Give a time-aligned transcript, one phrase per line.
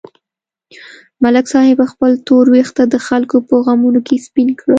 [1.23, 4.69] ملک صاحب خپل تور وېښته د خلکو په غمونو کې سپین کړل.